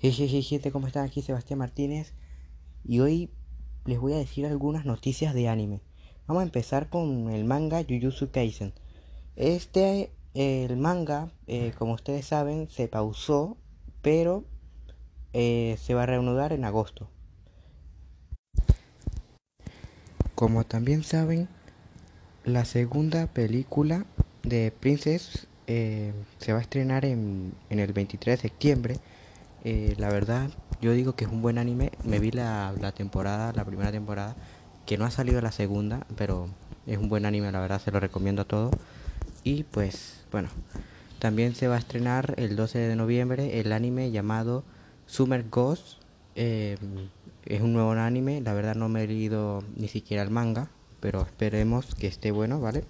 [0.00, 1.04] Hey, gente, ¿cómo están?
[1.04, 2.12] Aquí Sebastián Martínez
[2.84, 3.32] y hoy
[3.84, 5.80] les voy a decir algunas noticias de anime.
[6.28, 8.72] Vamos a empezar con el manga Jujutsu Kaisen.
[9.34, 13.56] Este, el manga, eh, como ustedes saben, se pausó,
[14.00, 14.44] pero
[15.32, 17.10] eh, se va a reanudar en agosto.
[20.36, 21.48] Como también saben,
[22.44, 24.06] la segunda película
[24.44, 29.00] de Princess eh, se va a estrenar en, en el 23 de septiembre
[29.64, 30.50] eh, la verdad,
[30.80, 31.92] yo digo que es un buen anime.
[32.04, 34.36] Me vi la, temporada, la primera temporada,
[34.86, 36.48] que no ha salido la segunda, pero
[36.86, 38.74] es un buen anime, la verdad, se lo recomiendo a todos.
[39.44, 40.48] Y pues, bueno,
[41.18, 44.64] también se va a estrenar el 12 de noviembre el anime llamado
[45.06, 45.98] Summer Ghost.
[46.36, 46.76] Eh,
[47.44, 50.68] es un nuevo anime, la verdad no me he leído ni siquiera el manga,
[51.00, 52.84] pero esperemos que esté bueno, ¿vale?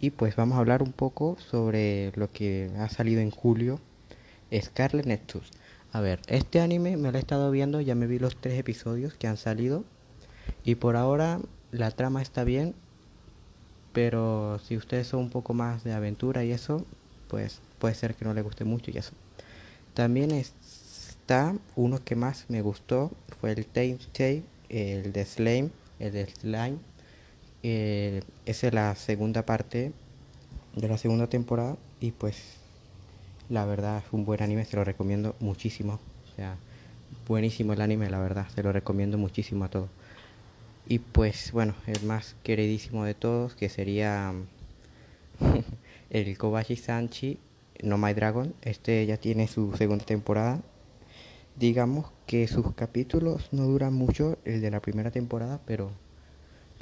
[0.00, 3.80] Y pues vamos a hablar un poco sobre lo que ha salido en julio,
[4.52, 5.50] Scarlet Nexus.
[5.92, 9.14] A ver, este anime me lo he estado viendo, ya me vi los tres episodios
[9.14, 9.84] que han salido.
[10.64, 11.40] Y por ahora
[11.72, 12.74] la trama está bien.
[13.92, 16.86] Pero si ustedes son un poco más de aventura y eso,
[17.28, 19.12] pues puede ser que no les guste mucho y eso.
[19.94, 23.98] También está uno que más me gustó, fue el Tame
[24.68, 26.78] el de Slime, el de Slime.
[27.64, 29.92] Eh, esa es la segunda parte
[30.76, 32.59] de la segunda temporada y pues
[33.50, 35.94] la verdad es un buen anime, se lo recomiendo muchísimo.
[35.94, 36.56] O sea,
[37.26, 39.90] buenísimo el anime, la verdad, se lo recomiendo muchísimo a todos.
[40.86, 44.32] Y pues bueno, el más queridísimo de todos, que sería
[46.10, 47.38] el Kobashi Sanchi
[47.82, 48.54] No My Dragon.
[48.62, 50.60] Este ya tiene su segunda temporada.
[51.56, 55.90] Digamos que sus capítulos no duran mucho, el de la primera temporada, pero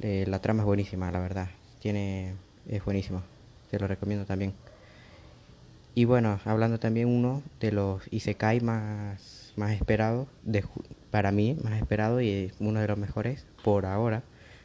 [0.00, 1.48] la trama es buenísima, la verdad.
[1.80, 2.34] Tiene,
[2.68, 3.22] es buenísimo.
[3.70, 4.54] Se lo recomiendo también.
[5.94, 10.26] Y bueno, hablando también uno de los Isekai más, más esperados,
[11.10, 14.22] para mí, más esperado y uno de los mejores por ahora,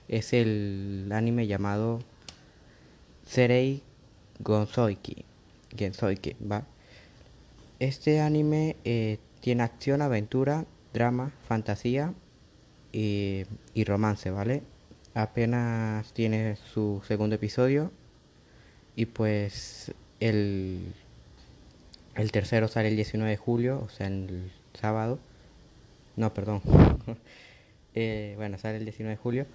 [0.07, 1.99] es el anime llamado
[3.25, 3.83] Serei
[4.39, 5.25] Gonzoiki.
[5.75, 6.65] Gensoiki, ¿va?
[7.79, 12.13] Este anime eh, tiene acción, aventura, drama, fantasía
[12.93, 14.63] y, y romance, ¿vale?
[15.13, 17.91] Apenas tiene su segundo episodio
[18.95, 20.93] y pues el
[22.17, 25.19] el tercero sale el 19 de julio, o sea, el sábado.
[26.15, 26.61] No, perdón.
[27.99, 29.47] Eh, bueno, sale el 19 de julio.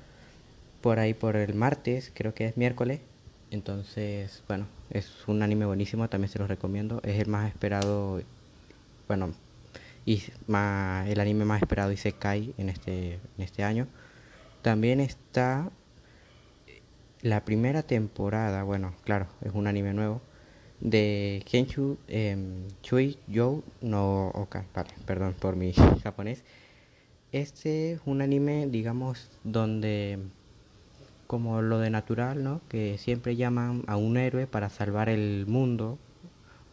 [0.80, 2.98] Por ahí por el martes, creo que es miércoles.
[3.52, 7.00] Entonces, bueno, es un anime buenísimo, también se los recomiendo.
[7.04, 8.20] Es el más esperado,
[9.06, 9.32] bueno,
[10.04, 13.86] y el anime más esperado y se cae en este, en este año.
[14.62, 15.70] También está
[17.20, 20.20] la primera temporada, bueno, claro, es un anime nuevo
[20.82, 25.72] de Kenshu em, Chui Yo no Oka, vale, perdón por mi
[26.02, 26.42] japonés.
[27.32, 30.18] Este es un anime, digamos, donde
[31.26, 32.60] como lo de natural, ¿no?
[32.68, 35.98] Que siempre llaman a un héroe para salvar el mundo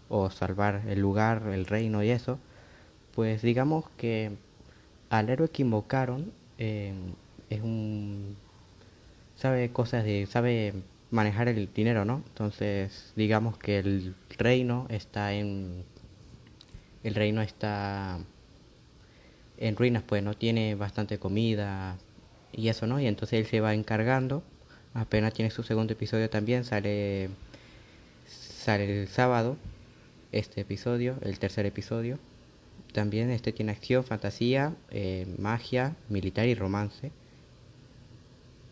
[0.10, 2.40] o salvar el lugar, el reino y eso.
[3.16, 4.32] Pues digamos que
[5.10, 7.14] al héroe que invocaron em,
[7.50, 8.36] es un
[9.36, 10.74] sabe cosas de sabe
[11.12, 12.24] manejar el dinero, ¿no?
[12.28, 15.84] Entonces, digamos que el reino está en
[17.04, 18.20] el reino está
[19.58, 21.98] en ruinas, pues no tiene bastante comida
[22.52, 23.00] y eso, ¿no?
[23.00, 24.44] Y entonces él se va encargando.
[24.94, 27.30] Apenas tiene su segundo episodio también, sale
[28.28, 29.58] sale el sábado
[30.32, 32.20] este episodio, el tercer episodio.
[32.94, 37.12] También este tiene acción, fantasía, eh, magia, militar y romance.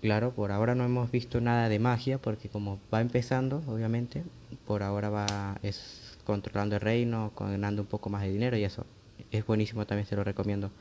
[0.08, 4.24] Claro, por ahora no hemos visto nada de magia porque como va empezando, obviamente,
[4.66, 8.86] por ahora va es controlando el reino, ganando un poco más de dinero y eso
[9.32, 10.72] es buenísimo, también se lo recomiendo.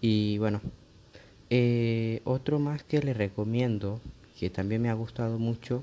[0.00, 0.60] Y bueno,
[1.50, 4.00] eh, otro más que le recomiendo,
[4.38, 5.82] que también me ha gustado mucho,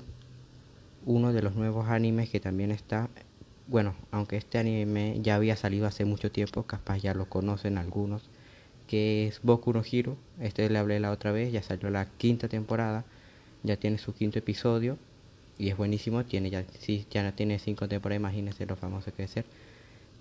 [1.06, 3.08] uno de los nuevos animes que también está,
[3.66, 8.22] bueno, aunque este anime ya había salido hace mucho tiempo, capaz ya lo conocen algunos,
[8.86, 10.16] que es Boku no Hero.
[10.40, 13.04] Este le hablé la otra vez, ya salió la quinta temporada,
[13.62, 14.98] ya tiene su quinto episodio
[15.58, 16.24] y es buenísimo.
[16.24, 19.44] Tiene ya, sí, ya tiene cinco temporadas, imagínense lo famoso que es ser.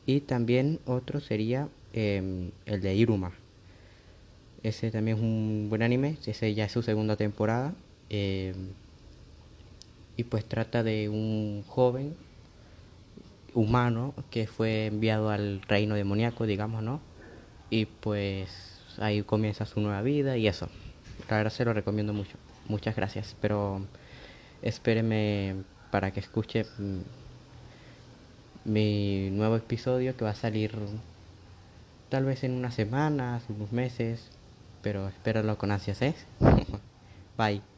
[0.06, 3.32] Y también otro sería em, el de Iruma.
[4.64, 7.74] Ese también es un buen anime, ese ya es su segunda temporada.
[8.10, 8.70] Em,
[10.18, 12.16] y pues trata de un joven
[13.54, 17.02] humano que fue enviado al reino demoníaco, digamos, ¿no?
[17.70, 18.50] Y pues
[18.98, 20.70] ahí comienza su nueva vida y eso.
[21.30, 22.38] La verdad se lo recomiendo mucho.
[22.68, 23.82] Muchas gracias, pero
[24.62, 25.56] espéreme
[25.92, 26.66] para que escuche
[28.64, 30.72] mi nuevo episodio que va a salir
[32.10, 34.30] Tal vez en unas semanas, unos meses,
[34.82, 36.16] pero espéralo con ansias, ¿eh?
[37.38, 37.75] Bye.